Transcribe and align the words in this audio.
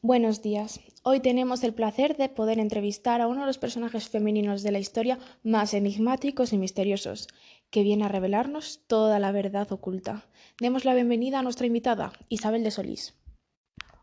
Buenos 0.00 0.42
días. 0.42 0.78
Hoy 1.02 1.18
tenemos 1.18 1.64
el 1.64 1.74
placer 1.74 2.16
de 2.16 2.28
poder 2.28 2.60
entrevistar 2.60 3.20
a 3.20 3.26
uno 3.26 3.40
de 3.40 3.48
los 3.48 3.58
personajes 3.58 4.08
femeninos 4.08 4.62
de 4.62 4.70
la 4.70 4.78
historia 4.78 5.18
más 5.42 5.74
enigmáticos 5.74 6.52
y 6.52 6.58
misteriosos, 6.58 7.26
que 7.70 7.82
viene 7.82 8.04
a 8.04 8.08
revelarnos 8.08 8.84
toda 8.86 9.18
la 9.18 9.32
verdad 9.32 9.72
oculta. 9.72 10.24
Demos 10.60 10.84
la 10.84 10.94
bienvenida 10.94 11.40
a 11.40 11.42
nuestra 11.42 11.66
invitada, 11.66 12.12
Isabel 12.28 12.62
de 12.62 12.70
Solís. 12.70 13.16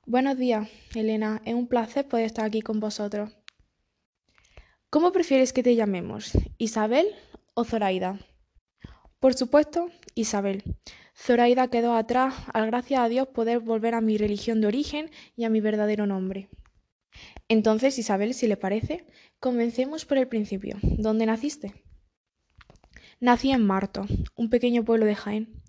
Buenos 0.06 0.38
días, 0.38 0.68
Elena. 0.94 1.42
Es 1.46 1.54
un 1.54 1.68
placer 1.68 2.06
poder 2.10 2.26
estar 2.26 2.44
aquí 2.44 2.62
con 2.62 2.82
vosotros. 2.82 3.32
¿Cómo 4.90 5.14
prefieres 5.14 5.54
que 5.54 5.64
te 5.64 5.78
llamemos? 5.78 6.34
¿Isabel 6.58 7.08
o 7.54 7.64
Zoraida? 7.64 8.20
Por 9.26 9.34
supuesto, 9.34 9.90
Isabel. 10.14 10.62
Zoraida 11.18 11.68
quedó 11.68 11.96
atrás 11.96 12.36
al 12.54 12.68
gracias 12.68 13.02
a 13.02 13.10
Dios 13.10 13.28
poder 13.30 13.60
volver 13.60 13.96
a 13.96 14.00
mi 14.00 14.20
religión 14.20 14.62
de 14.62 14.68
origen 14.68 15.10
y 15.36 15.46
a 15.46 15.50
mi 15.50 15.62
verdadero 15.62 16.06
nombre. 16.06 16.48
Entonces, 17.48 17.98
Isabel, 17.98 18.36
si 18.36 18.46
le 18.46 18.56
parece, 18.56 19.08
comencemos 19.40 20.06
por 20.06 20.20
el 20.20 20.28
principio. 20.28 20.78
¿Dónde 20.84 21.26
naciste? 21.26 21.74
Nací 23.20 23.50
en 23.50 23.66
Marto, 23.66 24.06
un 24.36 24.52
pequeño 24.52 24.86
pueblo 24.86 25.08
de 25.08 25.16
Jaén. 25.16 25.60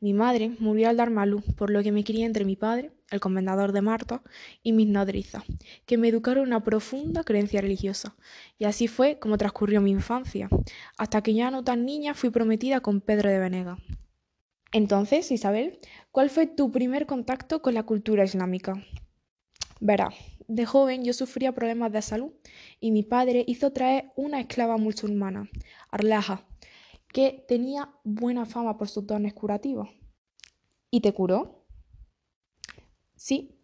Mi 0.00 0.12
madre 0.12 0.52
murió 0.60 0.88
al 0.88 0.96
dar 0.96 1.10
malú, 1.10 1.42
por 1.56 1.70
lo 1.70 1.82
que 1.82 1.90
me 1.90 2.04
crié 2.04 2.24
entre 2.24 2.44
mi 2.44 2.54
padre, 2.54 2.92
el 3.10 3.18
comendador 3.18 3.72
de 3.72 3.82
Marto, 3.82 4.22
y 4.62 4.72
mis 4.72 4.86
nodrizas, 4.86 5.42
que 5.86 5.98
me 5.98 6.06
educaron 6.06 6.46
una 6.46 6.62
profunda 6.62 7.24
creencia 7.24 7.60
religiosa. 7.60 8.14
Y 8.58 8.64
así 8.64 8.86
fue 8.86 9.18
como 9.18 9.38
transcurrió 9.38 9.80
mi 9.80 9.90
infancia, 9.90 10.48
hasta 10.96 11.22
que 11.22 11.34
ya 11.34 11.50
no 11.50 11.64
tan 11.64 11.84
niña 11.84 12.14
fui 12.14 12.30
prometida 12.30 12.80
con 12.80 13.00
Pedro 13.00 13.28
de 13.28 13.40
Venega. 13.40 13.78
Entonces, 14.70 15.32
Isabel, 15.32 15.80
¿cuál 16.12 16.30
fue 16.30 16.46
tu 16.46 16.70
primer 16.70 17.06
contacto 17.06 17.60
con 17.60 17.74
la 17.74 17.82
cultura 17.82 18.22
islámica? 18.22 18.84
Verá, 19.80 20.10
de 20.46 20.64
joven 20.64 21.04
yo 21.04 21.12
sufría 21.12 21.52
problemas 21.52 21.90
de 21.90 22.02
salud 22.02 22.32
y 22.78 22.90
mi 22.90 23.02
padre 23.02 23.44
hizo 23.48 23.72
traer 23.72 24.12
una 24.14 24.40
esclava 24.40 24.76
musulmana, 24.76 25.48
Arlaja, 25.90 26.46
que 27.12 27.44
tenía 27.48 27.90
buena 28.04 28.46
fama 28.46 28.76
por 28.76 28.88
sus 28.88 29.06
dones 29.06 29.34
curativos. 29.34 29.88
¿Y 30.90 31.00
te 31.00 31.12
curó? 31.12 31.66
Sí, 33.16 33.58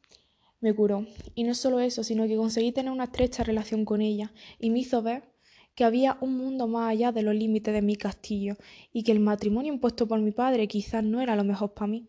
me 0.60 0.74
curó. 0.74 1.06
Y 1.34 1.44
no 1.44 1.54
solo 1.54 1.80
eso, 1.80 2.02
sino 2.04 2.26
que 2.26 2.36
conseguí 2.36 2.72
tener 2.72 2.92
una 2.92 3.04
estrecha 3.04 3.44
relación 3.44 3.84
con 3.84 4.00
ella 4.00 4.32
y 4.58 4.70
me 4.70 4.80
hizo 4.80 5.02
ver 5.02 5.34
que 5.74 5.84
había 5.84 6.18
un 6.20 6.36
mundo 6.36 6.68
más 6.68 6.90
allá 6.90 7.12
de 7.12 7.22
los 7.22 7.34
límites 7.34 7.74
de 7.74 7.82
mi 7.82 7.96
castillo 7.96 8.56
y 8.92 9.02
que 9.02 9.12
el 9.12 9.20
matrimonio 9.20 9.72
impuesto 9.72 10.06
por 10.06 10.20
mi 10.20 10.30
padre 10.30 10.68
quizás 10.68 11.02
no 11.02 11.20
era 11.20 11.36
lo 11.36 11.44
mejor 11.44 11.74
para 11.74 11.88
mí. 11.88 12.06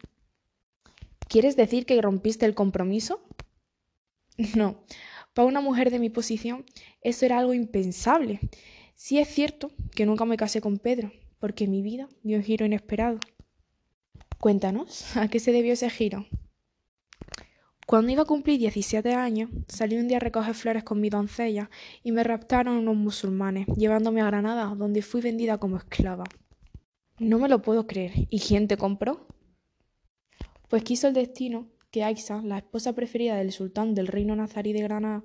¿Quieres 1.28 1.56
decir 1.56 1.86
que 1.86 2.02
rompiste 2.02 2.46
el 2.46 2.56
compromiso? 2.56 3.22
No, 4.56 4.84
para 5.34 5.48
una 5.48 5.62
mujer 5.62 5.92
de 5.92 6.00
mi 6.00 6.10
posición 6.10 6.66
eso 7.02 7.26
era 7.26 7.40
algo 7.40 7.54
impensable. 7.54 8.40
Sí 8.94 9.18
es 9.20 9.30
cierto 9.30 9.72
que 9.96 10.06
nunca 10.06 10.26
me 10.26 10.38
casé 10.38 10.60
con 10.60 10.78
Pedro, 10.78 11.12
porque 11.40 11.68
mi 11.68 11.82
vida 11.82 12.08
dio 12.24 12.38
un 12.38 12.44
giro 12.44 12.66
inesperado. 12.66 13.20
Cuéntanos, 14.40 15.16
¿a 15.18 15.28
qué 15.28 15.40
se 15.40 15.52
debió 15.52 15.74
ese 15.74 15.90
giro? 15.90 16.26
Cuando 17.88 18.12
iba 18.12 18.24
a 18.24 18.26
cumplir 18.26 18.60
17 18.60 19.14
años, 19.14 19.52
salí 19.68 19.98
un 19.98 20.08
día 20.08 20.18
a 20.18 20.20
recoger 20.20 20.56
flores 20.56 20.84
con 20.84 21.00
mi 21.00 21.10
doncella 21.10 21.70
y 22.04 22.12
me 22.12 22.24
raptaron 22.24 22.78
unos 22.78 22.96
musulmanes, 22.96 23.68
llevándome 23.78 24.22
a 24.22 24.26
Granada, 24.26 24.74
donde 24.76 25.04
fui 25.04 25.22
vendida 25.22 25.60
como 25.60 25.78
esclava. 25.78 26.24
No 27.20 27.38
me 27.38 27.48
lo 27.48 27.62
puedo 27.62 27.86
creer. 27.86 28.12
¿Y 28.30 28.40
quién 28.40 28.68
te 28.68 28.76
compró? 28.76 29.28
Pues 30.68 30.84
quiso 30.84 31.08
el 31.08 31.14
destino 31.14 31.70
que 31.92 32.04
Aixa, 32.04 32.42
la 32.42 32.58
esposa 32.58 32.94
preferida 32.94 33.38
del 33.38 33.52
sultán 33.52 33.94
del 33.94 34.08
reino 34.08 34.36
nazarí 34.36 34.74
de 34.74 34.82
Granada, 34.82 35.24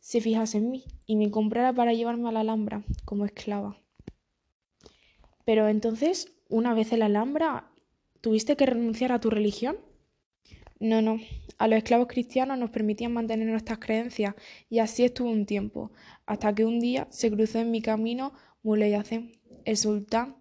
se 0.00 0.20
fijase 0.20 0.58
en 0.58 0.70
mí 0.70 0.84
y 1.06 1.16
me 1.16 1.30
comprara 1.30 1.72
para 1.72 1.92
llevarme 1.92 2.28
a 2.28 2.32
la 2.32 2.40
Alhambra 2.40 2.84
como 3.04 3.24
esclava. 3.24 3.76
Pero 5.48 5.66
entonces, 5.66 6.30
una 6.50 6.74
vez 6.74 6.92
en 6.92 6.98
la 6.98 7.06
Alhambra, 7.06 7.70
¿tuviste 8.20 8.54
que 8.54 8.66
renunciar 8.66 9.12
a 9.12 9.18
tu 9.18 9.30
religión? 9.30 9.78
No, 10.78 11.00
no. 11.00 11.20
A 11.56 11.68
los 11.68 11.78
esclavos 11.78 12.06
cristianos 12.06 12.58
nos 12.58 12.68
permitían 12.68 13.14
mantener 13.14 13.48
nuestras 13.48 13.78
creencias 13.78 14.34
y 14.68 14.80
así 14.80 15.04
estuvo 15.04 15.30
un 15.30 15.46
tiempo, 15.46 15.90
hasta 16.26 16.54
que 16.54 16.66
un 16.66 16.80
día 16.80 17.06
se 17.08 17.30
cruzó 17.30 17.60
en 17.60 17.70
mi 17.70 17.80
camino 17.80 18.34
Muley 18.62 18.92
Hacem, 18.92 19.32
el 19.64 19.78
sultán, 19.78 20.36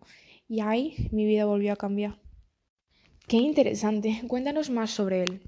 y 0.49 0.59
ahí 0.59 1.07
mi 1.13 1.25
vida 1.25 1.45
volvió 1.45 1.71
a 1.71 1.77
cambiar. 1.77 2.19
Qué 3.29 3.37
interesante. 3.37 4.23
Cuéntanos 4.27 4.69
más 4.69 4.91
sobre 4.91 5.23
él. 5.23 5.41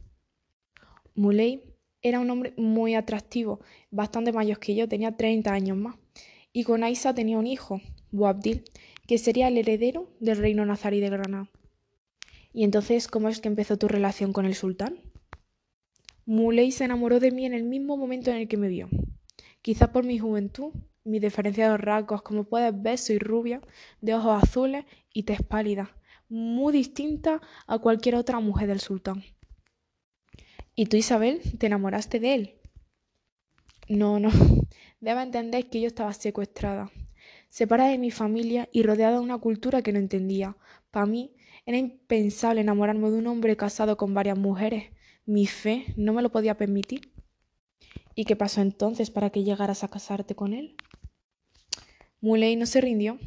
Muley 1.15 1.63
era 2.01 2.21
un 2.21 2.29
hombre 2.29 2.53
muy 2.55 2.95
atractivo, 2.95 3.59
bastante 3.91 4.31
mayor 4.31 4.57
que 4.57 4.73
yo, 4.73 4.87
tenía 4.87 5.17
30 5.17 5.51
años 5.51 5.75
más. 5.75 5.97
Y 6.53 6.63
con 6.63 6.85
Aisa 6.85 7.13
tenía 7.13 7.37
un 7.37 7.45
hijo, 7.45 7.81
Boabdil, 8.11 8.63
que 9.09 9.17
sería 9.17 9.47
el 9.47 9.57
heredero 9.57 10.15
del 10.19 10.37
reino 10.37 10.63
nazarí 10.67 10.99
de 10.99 11.09
Granada. 11.09 11.49
¿Y 12.53 12.63
entonces 12.63 13.07
cómo 13.07 13.27
es 13.27 13.41
que 13.41 13.47
empezó 13.47 13.75
tu 13.75 13.87
relación 13.87 14.33
con 14.33 14.45
el 14.45 14.53
sultán? 14.53 14.99
Muley 16.27 16.71
se 16.71 16.83
enamoró 16.83 17.19
de 17.19 17.31
mí 17.31 17.47
en 17.47 17.55
el 17.55 17.63
mismo 17.63 17.97
momento 17.97 18.29
en 18.29 18.37
el 18.37 18.47
que 18.47 18.57
me 18.57 18.67
vio. 18.67 18.87
Quizá 19.63 19.91
por 19.91 20.03
mi 20.03 20.19
juventud, 20.19 20.73
mis 21.03 21.21
diferenciados 21.21 21.79
rasgos, 21.79 22.21
como 22.21 22.43
puedes 22.43 22.79
ver, 22.79 22.99
soy 22.99 23.17
rubia, 23.17 23.61
de 23.99 24.13
ojos 24.13 24.43
azules 24.43 24.85
y 25.11 25.23
tez 25.23 25.41
pálida, 25.41 25.97
muy 26.27 26.71
distinta 26.71 27.41
a 27.65 27.79
cualquier 27.79 28.13
otra 28.13 28.39
mujer 28.39 28.67
del 28.67 28.79
sultán. 28.79 29.23
¿Y 30.75 30.85
tú, 30.85 30.97
Isabel, 30.97 31.41
te 31.57 31.65
enamoraste 31.65 32.19
de 32.19 32.35
él? 32.35 32.61
No, 33.87 34.19
no. 34.19 34.29
Debe 34.99 35.23
entender 35.23 35.67
que 35.67 35.81
yo 35.81 35.87
estaba 35.87 36.13
secuestrada, 36.13 36.91
separada 37.49 37.89
de 37.89 37.97
mi 37.97 38.11
familia 38.11 38.69
y 38.71 38.83
rodeada 38.83 39.13
de 39.13 39.19
una 39.19 39.37
cultura 39.37 39.81
que 39.81 39.91
no 39.91 39.99
entendía. 39.99 40.55
Para 40.91 41.05
mí, 41.05 41.33
era 41.65 41.77
impensable 41.77 42.61
enamorarme 42.61 43.09
de 43.11 43.17
un 43.17 43.27
hombre 43.27 43.57
casado 43.57 43.97
con 43.97 44.13
varias 44.13 44.37
mujeres. 44.37 44.91
Mi 45.25 45.45
fe 45.45 45.93
no 45.97 46.13
me 46.13 46.21
lo 46.21 46.31
podía 46.31 46.57
permitir. 46.57 47.11
¿Y 48.15 48.25
qué 48.25 48.35
pasó 48.35 48.61
entonces 48.61 49.11
para 49.11 49.29
que 49.29 49.43
llegaras 49.43 49.83
a 49.83 49.89
casarte 49.89 50.35
con 50.35 50.53
él? 50.53 50.75
Muley 52.21 52.55
no 52.55 52.65
se 52.65 52.81
rindió 52.81 53.17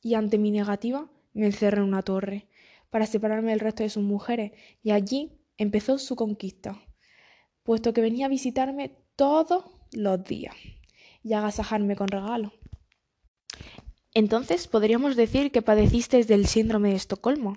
y 0.00 0.14
ante 0.14 0.38
mi 0.38 0.50
negativa 0.50 1.10
me 1.34 1.46
encerré 1.46 1.78
en 1.78 1.84
una 1.84 2.02
torre 2.02 2.46
para 2.90 3.06
separarme 3.06 3.50
del 3.50 3.60
resto 3.60 3.82
de 3.82 3.90
sus 3.90 4.02
mujeres 4.02 4.52
y 4.82 4.92
allí 4.92 5.32
empezó 5.58 5.98
su 5.98 6.16
conquista, 6.16 6.80
puesto 7.62 7.92
que 7.92 8.00
venía 8.00 8.26
a 8.26 8.30
visitarme 8.30 8.96
todos 9.16 9.64
los 9.92 10.24
días 10.24 10.54
y 11.22 11.32
agasajarme 11.32 11.96
con 11.96 12.08
regalos. 12.08 12.52
Entonces 14.18 14.66
podríamos 14.66 15.14
decir 15.14 15.52
que 15.52 15.62
padeciste 15.62 16.24
del 16.24 16.48
síndrome 16.48 16.88
de 16.88 16.96
Estocolmo. 16.96 17.56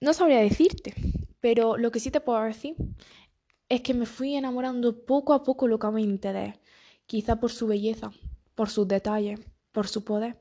No 0.00 0.12
sabría 0.12 0.40
decirte, 0.40 0.92
pero 1.38 1.76
lo 1.76 1.92
que 1.92 2.00
sí 2.00 2.10
te 2.10 2.20
puedo 2.20 2.42
decir 2.42 2.74
es 3.68 3.80
que 3.82 3.94
me 3.94 4.06
fui 4.06 4.34
enamorando 4.34 5.06
poco 5.06 5.32
a 5.32 5.44
poco 5.44 5.68
locamente 5.68 6.32
de 6.32 6.46
él, 6.46 6.54
quizá 7.06 7.38
por 7.38 7.52
su 7.52 7.68
belleza, 7.68 8.10
por 8.56 8.70
sus 8.70 8.88
detalles, 8.88 9.38
por 9.70 9.86
su 9.86 10.02
poder, 10.02 10.36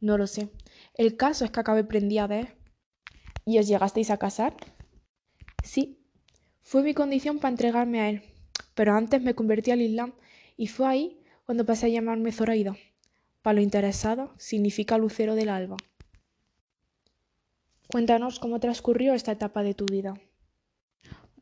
no 0.00 0.18
lo 0.18 0.26
sé. 0.26 0.48
El 0.94 1.16
caso 1.16 1.44
es 1.44 1.52
que 1.52 1.60
acabé 1.60 1.84
prendida 1.84 2.26
de 2.26 2.40
él. 2.40 2.48
¿Y 3.44 3.60
os 3.60 3.68
llegasteis 3.68 4.10
a 4.10 4.16
casar? 4.16 4.56
Sí, 5.62 6.00
fue 6.62 6.82
mi 6.82 6.94
condición 6.94 7.38
para 7.38 7.50
entregarme 7.50 8.00
a 8.00 8.08
él, 8.08 8.22
pero 8.74 8.92
antes 8.92 9.22
me 9.22 9.36
convertí 9.36 9.70
al 9.70 9.82
Islam 9.82 10.14
y 10.56 10.66
fue 10.66 10.88
ahí 10.88 11.20
cuando 11.44 11.64
pasé 11.64 11.86
a 11.86 11.90
llamarme 11.90 12.32
Zoraida. 12.32 12.76
Para 13.46 13.58
lo 13.58 13.62
interesado 13.62 14.34
significa 14.38 14.98
lucero 14.98 15.36
del 15.36 15.50
alba. 15.50 15.76
Cuéntanos 17.86 18.40
cómo 18.40 18.58
transcurrió 18.58 19.14
esta 19.14 19.30
etapa 19.30 19.62
de 19.62 19.72
tu 19.72 19.86
vida. 19.86 20.14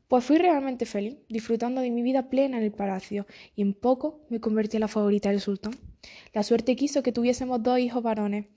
Pues 0.07 0.23
fui 0.23 0.37
realmente 0.37 0.85
feliz, 0.85 1.17
disfrutando 1.31 1.81
de 1.81 1.91
mi 1.91 2.03
vida 2.03 2.29
plena 2.29 2.59
en 2.59 2.63
el 2.63 2.73
palacio, 2.73 3.27
y 3.57 3.63
en 3.63 3.73
poco 3.73 4.21
me 4.29 4.39
convertí 4.39 4.77
en 4.77 4.83
la 4.83 4.89
favorita 4.89 5.31
del 5.31 5.41
sultán. 5.41 5.73
La 6.35 6.43
suerte 6.43 6.77
quiso 6.77 7.03
que 7.03 7.11
tuviésemos 7.11 7.63
dos 7.63 7.79
hijos 7.79 8.03
varones, 8.03 8.49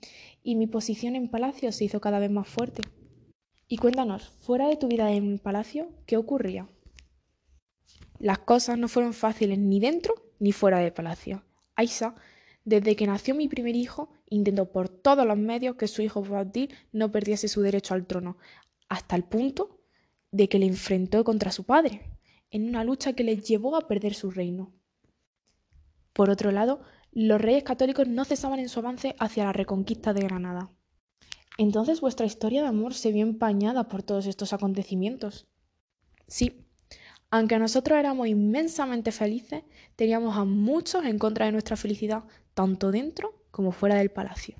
y 0.42 0.54
mi 0.54 0.66
posición 0.66 1.16
en 1.16 1.30
palacio 1.30 1.72
se 1.72 1.84
hizo 1.84 2.02
cada 2.02 2.18
vez 2.18 2.30
más 2.30 2.48
fuerte. 2.48 2.82
Y 3.66 3.78
cuéntanos, 3.78 4.28
fuera 4.42 4.68
de 4.68 4.76
tu 4.76 4.88
vida 4.88 5.10
en 5.10 5.32
el 5.32 5.38
palacio, 5.38 5.88
¿qué 6.04 6.18
ocurría? 6.18 6.68
Las 8.18 8.40
cosas 8.40 8.76
no 8.76 8.88
fueron 8.88 9.14
fáciles 9.14 9.58
ni 9.58 9.80
dentro 9.80 10.12
ni 10.38 10.52
fuera 10.52 10.80
del 10.80 10.92
palacio. 10.92 11.44
Aisa 11.76 12.14
desde 12.68 12.96
que 12.96 13.06
nació 13.06 13.34
mi 13.34 13.48
primer 13.48 13.74
hijo, 13.74 14.10
intentó 14.28 14.70
por 14.70 14.90
todos 14.90 15.26
los 15.26 15.38
medios 15.38 15.76
que 15.76 15.88
su 15.88 16.02
hijo 16.02 16.22
Boabdil 16.22 16.74
no 16.92 17.10
perdiese 17.10 17.48
su 17.48 17.62
derecho 17.62 17.94
al 17.94 18.06
trono, 18.06 18.36
hasta 18.90 19.16
el 19.16 19.24
punto 19.24 19.80
de 20.32 20.50
que 20.50 20.58
le 20.58 20.66
enfrentó 20.66 21.24
contra 21.24 21.50
su 21.50 21.64
padre, 21.64 22.02
en 22.50 22.68
una 22.68 22.84
lucha 22.84 23.14
que 23.14 23.24
le 23.24 23.38
llevó 23.38 23.74
a 23.74 23.88
perder 23.88 24.12
su 24.12 24.30
reino. 24.30 24.70
Por 26.12 26.28
otro 26.28 26.52
lado, 26.52 26.82
los 27.10 27.40
reyes 27.40 27.64
católicos 27.64 28.06
no 28.06 28.26
cesaban 28.26 28.58
en 28.58 28.68
su 28.68 28.80
avance 28.80 29.16
hacia 29.18 29.44
la 29.44 29.54
reconquista 29.54 30.12
de 30.12 30.20
Granada. 30.20 30.70
Entonces 31.56 32.02
vuestra 32.02 32.26
historia 32.26 32.60
de 32.60 32.68
amor 32.68 32.92
se 32.92 33.12
vio 33.12 33.22
empañada 33.22 33.88
por 33.88 34.02
todos 34.02 34.26
estos 34.26 34.52
acontecimientos. 34.52 35.46
Sí, 36.26 36.66
Aunque 37.30 37.58
nosotros 37.58 37.98
éramos 37.98 38.26
inmensamente 38.26 39.12
felices, 39.12 39.62
teníamos 39.96 40.36
a 40.36 40.44
muchos 40.44 41.04
en 41.04 41.18
contra 41.18 41.46
de 41.46 41.52
nuestra 41.52 41.76
felicidad, 41.76 42.24
tanto 42.54 42.90
dentro 42.90 43.44
como 43.50 43.72
fuera 43.72 43.96
del 43.96 44.10
palacio. 44.10 44.56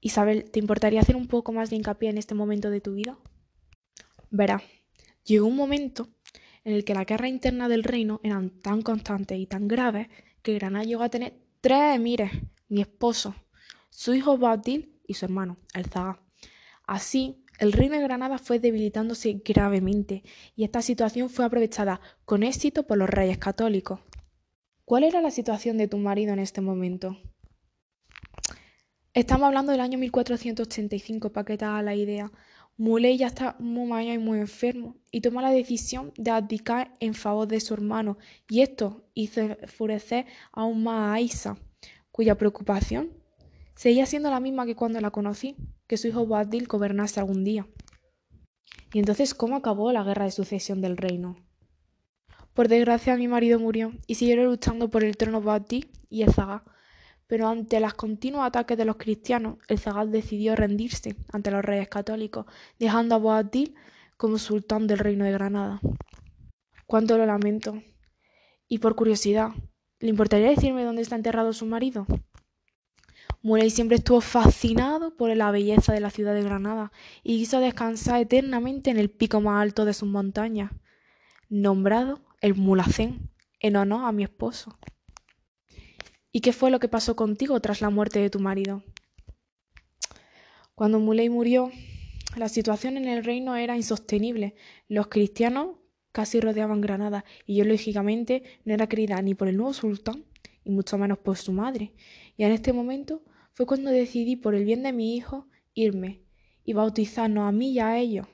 Isabel, 0.00 0.50
¿te 0.50 0.60
importaría 0.60 1.00
hacer 1.00 1.16
un 1.16 1.26
poco 1.26 1.52
más 1.52 1.70
de 1.70 1.76
hincapié 1.76 2.10
en 2.10 2.18
este 2.18 2.34
momento 2.34 2.70
de 2.70 2.80
tu 2.80 2.94
vida? 2.94 3.18
Verá, 4.30 4.62
llegó 5.24 5.46
un 5.46 5.56
momento 5.56 6.08
en 6.64 6.74
el 6.74 6.84
que 6.84 6.94
la 6.94 7.04
guerra 7.04 7.28
interna 7.28 7.68
del 7.68 7.84
reino 7.84 8.20
eran 8.22 8.50
tan 8.50 8.82
constantes 8.82 9.38
y 9.38 9.46
tan 9.46 9.68
graves 9.68 10.08
que 10.42 10.54
Granada 10.54 10.84
llegó 10.84 11.02
a 11.02 11.10
tener 11.10 11.34
tres 11.60 11.96
emires, 11.96 12.30
mi 12.68 12.80
esposo, 12.80 13.34
su 13.90 14.14
hijo 14.14 14.38
Badil 14.38 15.00
y 15.06 15.14
su 15.14 15.24
hermano, 15.24 15.58
el 15.74 15.86
Zaga. 15.86 16.22
Así, 16.86 17.44
el 17.60 17.72
reino 17.72 17.96
de 17.96 18.02
Granada 18.02 18.38
fue 18.38 18.58
debilitándose 18.58 19.42
gravemente 19.44 20.22
y 20.56 20.64
esta 20.64 20.80
situación 20.80 21.28
fue 21.28 21.44
aprovechada 21.44 22.00
con 22.24 22.42
éxito 22.42 22.86
por 22.86 22.96
los 22.96 23.08
reyes 23.08 23.36
católicos. 23.36 24.00
¿Cuál 24.86 25.04
era 25.04 25.20
la 25.20 25.30
situación 25.30 25.76
de 25.76 25.86
tu 25.86 25.98
marido 25.98 26.32
en 26.32 26.38
este 26.38 26.62
momento? 26.62 27.18
Estamos 29.12 29.46
hablando 29.46 29.72
del 29.72 29.82
año 29.82 29.98
1485 29.98 31.32
para 31.32 31.44
que 31.44 31.58
te 31.58 31.66
la 31.66 31.94
idea. 31.94 32.32
Muley 32.78 33.18
ya 33.18 33.26
está 33.26 33.56
muy 33.58 33.86
mayor 33.86 34.14
y 34.14 34.18
muy 34.18 34.38
enfermo 34.38 34.96
y 35.10 35.20
toma 35.20 35.42
la 35.42 35.50
decisión 35.50 36.14
de 36.16 36.30
abdicar 36.30 36.96
en 36.98 37.12
favor 37.12 37.46
de 37.46 37.60
su 37.60 37.74
hermano 37.74 38.16
y 38.48 38.62
esto 38.62 39.04
hizo 39.12 39.42
enfurecer 39.42 40.24
aún 40.50 40.82
más 40.82 41.14
a 41.14 41.20
Isa, 41.20 41.58
cuya 42.10 42.38
preocupación 42.38 43.10
seguía 43.74 44.06
siendo 44.06 44.30
la 44.30 44.40
misma 44.40 44.64
que 44.64 44.76
cuando 44.76 44.98
la 45.02 45.10
conocí, 45.10 45.56
que 45.90 45.96
su 45.96 46.06
hijo 46.06 46.24
Badil 46.24 46.68
gobernase 46.68 47.18
algún 47.18 47.42
día. 47.42 47.66
¿Y 48.92 49.00
entonces 49.00 49.34
cómo 49.34 49.56
acabó 49.56 49.90
la 49.90 50.04
guerra 50.04 50.24
de 50.24 50.30
sucesión 50.30 50.80
del 50.80 50.96
reino? 50.96 51.34
Por 52.54 52.68
desgracia 52.68 53.16
mi 53.16 53.26
marido 53.26 53.58
murió 53.58 53.90
y 54.06 54.14
siguieron 54.14 54.44
luchando 54.44 54.88
por 54.88 55.02
el 55.02 55.16
trono 55.16 55.42
Badil 55.42 55.90
y 56.08 56.22
el 56.22 56.32
Zaga, 56.32 56.62
pero 57.26 57.48
ante 57.48 57.80
los 57.80 57.94
continuos 57.94 58.46
ataques 58.46 58.78
de 58.78 58.84
los 58.84 58.98
cristianos, 58.98 59.58
el 59.66 59.80
Zagal 59.80 60.12
decidió 60.12 60.54
rendirse 60.54 61.16
ante 61.32 61.50
los 61.50 61.64
reyes 61.64 61.88
católicos, 61.88 62.46
dejando 62.78 63.16
a 63.16 63.18
Boabdil 63.18 63.74
como 64.16 64.38
sultán 64.38 64.86
del 64.86 65.00
reino 65.00 65.24
de 65.24 65.32
Granada. 65.32 65.80
Cuánto 66.86 67.18
lo 67.18 67.26
lamento. 67.26 67.82
Y 68.68 68.78
por 68.78 68.94
curiosidad, 68.94 69.48
¿le 69.98 70.08
importaría 70.08 70.50
decirme 70.50 70.84
dónde 70.84 71.02
está 71.02 71.16
enterrado 71.16 71.52
su 71.52 71.66
marido? 71.66 72.06
Muley 73.42 73.70
siempre 73.70 73.96
estuvo 73.96 74.20
fascinado 74.20 75.16
por 75.16 75.34
la 75.34 75.50
belleza 75.50 75.94
de 75.94 76.00
la 76.00 76.10
ciudad 76.10 76.34
de 76.34 76.42
Granada 76.42 76.92
y 77.22 77.38
quiso 77.38 77.58
descansar 77.58 78.20
eternamente 78.20 78.90
en 78.90 78.98
el 78.98 79.08
pico 79.08 79.40
más 79.40 79.62
alto 79.62 79.86
de 79.86 79.94
sus 79.94 80.08
montañas, 80.10 80.72
nombrado 81.48 82.20
el 82.42 82.54
Mulacén, 82.54 83.30
en 83.58 83.76
honor 83.76 84.04
a 84.04 84.12
mi 84.12 84.24
esposo. 84.24 84.78
¿Y 86.30 86.40
qué 86.40 86.52
fue 86.52 86.70
lo 86.70 86.80
que 86.80 86.88
pasó 86.88 87.16
contigo 87.16 87.58
tras 87.60 87.80
la 87.80 87.88
muerte 87.88 88.18
de 88.18 88.28
tu 88.28 88.40
marido? 88.40 88.84
Cuando 90.74 91.00
Muley 91.00 91.30
murió, 91.30 91.70
la 92.36 92.50
situación 92.50 92.98
en 92.98 93.08
el 93.08 93.24
reino 93.24 93.56
era 93.56 93.74
insostenible. 93.74 94.54
Los 94.86 95.06
cristianos 95.06 95.76
casi 96.12 96.40
rodeaban 96.40 96.82
Granada 96.82 97.24
y 97.46 97.56
yo 97.56 97.64
lógicamente 97.64 98.42
no 98.66 98.74
era 98.74 98.86
querida 98.86 99.20
ni 99.22 99.34
por 99.34 99.48
el 99.48 99.56
nuevo 99.56 99.72
sultán 99.72 100.26
y 100.64 100.70
mucho 100.70 100.98
menos 100.98 101.18
por 101.18 101.36
su 101.36 101.52
madre. 101.52 101.94
Y 102.36 102.44
en 102.44 102.52
este 102.52 102.72
momento 102.72 103.22
fue 103.52 103.66
cuando 103.66 103.90
decidí 103.90 104.36
por 104.36 104.54
el 104.54 104.64
bien 104.64 104.82
de 104.82 104.92
mi 104.92 105.16
hijo 105.16 105.48
irme 105.74 106.22
y 106.64 106.72
bautizarnos 106.72 107.48
a 107.48 107.52
mí 107.52 107.72
y 107.72 107.78
a 107.80 107.98
ellos. 107.98 108.26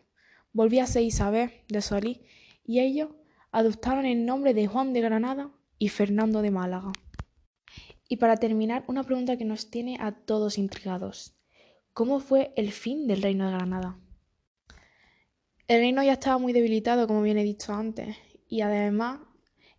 Volví 0.53 0.79
a 0.79 1.01
Isabel 1.01 1.51
de 1.69 1.81
Solís 1.81 2.21
y 2.65 2.81
ellos 2.81 3.11
adoptaron 3.51 4.07
el 4.07 4.27
nombre 4.27 4.55
de 4.55 4.67
Juan 4.67 4.93
de 4.93 5.01
Granada 5.01 5.51
y 5.79 5.89
Fernando 5.89 6.43
de 6.43 6.51
Málaga. 6.51 6.93
Y 8.09 8.17
para 8.17 8.37
terminar, 8.37 8.85
una 8.87 9.03
pregunta 9.03 9.37
que 9.37 9.45
nos 9.45 9.71
tiene 9.71 9.99
a 10.01 10.13
todos 10.13 10.59
intrigados. 10.59 11.37
¿Cómo 11.93 12.21
fue 12.21 12.53
el 12.57 12.71
fin 12.71 13.07
del 13.07 13.23
reino 13.23 13.47
de 13.47 13.53
Granada? 13.53 13.99
El 15.67 15.81
reino 15.81 16.03
ya 16.03 16.13
estaba 16.13 16.39
muy 16.39 16.53
debilitado, 16.53 17.09
como 17.09 17.23
bien 17.23 17.39
he 17.39 17.43
dicho 17.43 17.73
antes, 17.73 18.17
y 18.49 18.61
además 18.61 19.21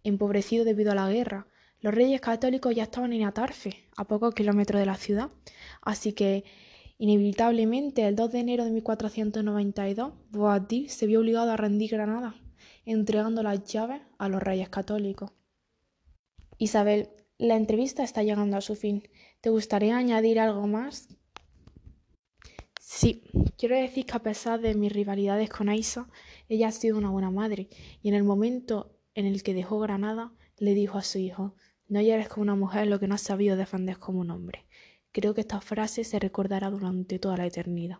empobrecido 0.04 0.66
debido 0.66 0.92
a 0.92 0.96
la 0.96 1.10
guerra. 1.10 1.48
Los 1.82 1.94
reyes 1.94 2.22
católicos 2.22 2.74
ya 2.76 2.84
estaban 2.84 3.14
en 3.14 3.24
Atarfe, 3.24 3.86
a 3.96 4.06
pocos 4.06 4.34
kilómetros 4.34 4.80
de 4.80 4.86
la 4.86 4.96
ciudad, 4.96 5.30
así 5.82 6.14
que 6.14 6.44
inevitablemente 6.98 8.08
el 8.08 8.16
2 8.16 8.32
de 8.32 8.40
enero 8.40 8.66
de 8.66 8.72
1492 8.72 10.14
Boabdil 10.32 10.90
se 10.90 11.06
vio 11.06 11.20
obligado 11.20 11.52
a 11.52 11.58
rendir 11.58 11.92
Granada, 11.92 12.36
entregando 12.86 13.44
las 13.44 13.64
llaves 13.66 14.02
a 14.18 14.28
los 14.28 14.42
reyes 14.42 14.70
católicos. 14.70 15.32
Isabel 16.58 17.10
la 17.40 17.56
entrevista 17.56 18.04
está 18.04 18.24
llegando 18.24 18.58
a 18.58 18.62
su 18.62 18.76
fin. 18.76 19.04
¿Te 19.42 19.52
gustaría 19.52 19.96
añadir 19.96 20.40
algo 20.40 20.66
más? 20.66 21.08
Sí, 22.82 23.24
quiero 23.58 23.76
decir 23.76 24.08
que 24.08 24.14
a 24.14 24.24
pesar 24.24 24.60
de 24.60 24.74
mis 24.74 24.92
rivalidades 24.92 25.50
con 25.50 25.70
Aisa, 25.70 26.10
ella 26.50 26.70
ha 26.70 26.72
sido 26.72 26.98
una 26.98 27.12
buena 27.12 27.30
madre 27.30 27.70
y 28.02 28.10
en 28.10 28.16
el 28.16 28.24
momento 28.24 28.98
en 29.14 29.28
el 29.28 29.44
que 29.44 29.54
dejó 29.54 29.80
Granada 29.80 30.34
le 30.58 30.74
dijo 30.74 30.98
a 30.98 31.04
su 31.04 31.20
hijo, 31.20 31.56
no 31.88 32.00
eres 32.00 32.28
como 32.28 32.44
una 32.44 32.56
mujer 32.56 32.88
lo 32.88 33.00
que 33.00 33.08
no 33.08 33.16
has 33.16 33.22
sabido 33.22 33.56
defender 33.56 33.98
como 33.98 34.20
un 34.20 34.32
hombre. 34.32 34.66
Creo 35.12 35.34
que 35.34 35.42
esta 35.42 35.62
frase 35.62 36.04
se 36.04 36.20
recordará 36.20 36.70
durante 36.70 37.20
toda 37.20 37.38
la 37.38 37.46
eternidad. 37.46 38.00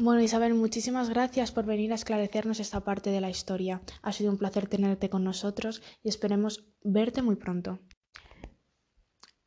Bueno, 0.00 0.22
Isabel, 0.22 0.54
muchísimas 0.54 1.08
gracias 1.08 1.50
por 1.50 1.64
venir 1.64 1.90
a 1.90 1.96
esclarecernos 1.96 2.60
esta 2.60 2.84
parte 2.84 3.10
de 3.10 3.20
la 3.20 3.30
historia. 3.30 3.82
Ha 4.02 4.12
sido 4.12 4.30
un 4.30 4.38
placer 4.38 4.68
tenerte 4.68 5.10
con 5.10 5.24
nosotros 5.24 5.82
y 6.04 6.08
esperemos 6.08 6.66
verte 6.84 7.20
muy 7.20 7.34
pronto. 7.34 7.80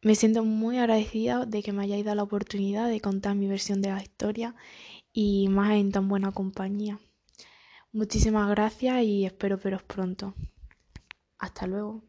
Me 0.02 0.16
siento 0.16 0.44
muy 0.44 0.78
agradecida 0.78 1.46
de 1.46 1.64
que 1.64 1.72
me 1.72 1.84
hayáis 1.84 2.04
dado 2.04 2.16
la 2.16 2.24
oportunidad 2.24 2.90
de 2.90 3.00
contar 3.00 3.36
mi 3.36 3.48
versión 3.48 3.82
de 3.82 3.92
la 3.92 4.02
historia 4.02 4.56
y 5.14 5.48
más 5.48 5.72
en 5.72 5.92
tan 5.92 6.10
buena 6.10 6.32
compañía. 6.32 7.00
Muchísimas 7.94 8.50
gracias 8.50 9.04
y 9.04 9.26
espero 9.26 9.58
veros 9.58 9.84
pronto. 9.84 10.34
Hasta 11.42 11.68
luego. 11.68 12.04